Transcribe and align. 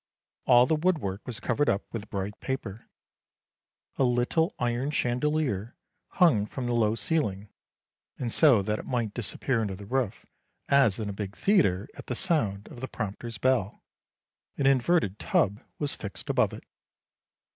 All 0.47 0.65
the 0.65 0.73
woodwork 0.73 1.21
was 1.27 1.39
covered 1.39 1.69
up 1.69 1.83
with 1.91 2.09
bright 2.09 2.39
paper. 2.39 2.87
A 3.97 4.03
little 4.03 4.55
iron 4.57 4.89
chandelier 4.89 5.75
hung 6.13 6.47
from 6.47 6.65
the 6.65 6.73
low 6.73 6.95
ceiling, 6.95 7.49
and 8.17 8.31
so 8.33 8.63
that 8.63 8.79
it 8.79 8.85
might 8.85 9.13
disappear 9.13 9.61
into 9.61 9.75
the 9.75 9.85
roof, 9.85 10.25
as 10.67 10.97
in 10.97 11.07
a 11.07 11.13
big 11.13 11.37
theatre 11.37 11.87
at 11.93 12.07
the 12.07 12.15
sound 12.15 12.67
of 12.69 12.79
the 12.79 12.87
prompter's 12.87 13.37
bell, 13.37 13.83
an 14.57 14.65
inverted 14.65 15.19
tub 15.19 15.61
was 15.77 15.93
fixed 15.93 16.31
above 16.31 16.51
it. 16.51 16.63